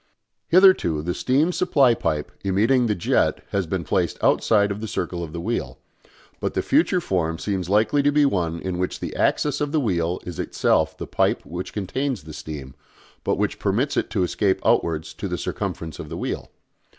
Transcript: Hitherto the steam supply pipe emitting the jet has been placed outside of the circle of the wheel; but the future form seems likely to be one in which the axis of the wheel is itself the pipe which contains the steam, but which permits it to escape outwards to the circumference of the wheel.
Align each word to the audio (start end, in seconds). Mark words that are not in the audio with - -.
Hitherto 0.47 1.03
the 1.03 1.13
steam 1.13 1.51
supply 1.51 1.93
pipe 1.93 2.31
emitting 2.43 2.87
the 2.87 2.95
jet 2.95 3.43
has 3.49 3.67
been 3.67 3.83
placed 3.83 4.17
outside 4.23 4.71
of 4.71 4.81
the 4.81 4.87
circle 4.87 5.23
of 5.23 5.31
the 5.31 5.39
wheel; 5.39 5.77
but 6.39 6.55
the 6.55 6.63
future 6.63 6.99
form 6.99 7.37
seems 7.37 7.69
likely 7.69 8.01
to 8.01 8.11
be 8.11 8.25
one 8.25 8.57
in 8.61 8.79
which 8.79 8.99
the 8.99 9.15
axis 9.15 9.61
of 9.61 9.71
the 9.71 9.79
wheel 9.79 10.19
is 10.25 10.39
itself 10.39 10.97
the 10.97 11.05
pipe 11.05 11.45
which 11.45 11.71
contains 11.71 12.23
the 12.23 12.33
steam, 12.33 12.73
but 13.23 13.35
which 13.37 13.59
permits 13.59 13.95
it 13.95 14.09
to 14.09 14.23
escape 14.23 14.59
outwards 14.65 15.13
to 15.13 15.27
the 15.27 15.37
circumference 15.37 15.99
of 15.99 16.09
the 16.09 16.17
wheel. 16.17 16.49